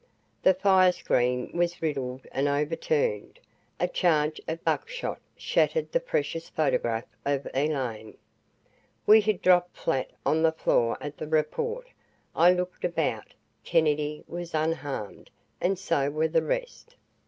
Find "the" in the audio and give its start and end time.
0.41-0.55, 5.91-5.99, 10.41-10.53, 11.17-11.27, 16.27-16.41